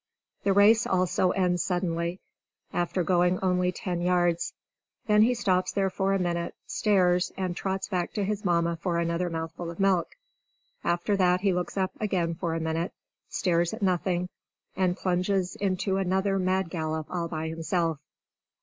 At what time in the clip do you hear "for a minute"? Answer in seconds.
5.91-6.55, 12.33-12.93